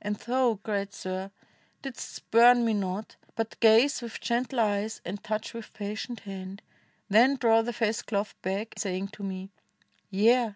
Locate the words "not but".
2.72-3.60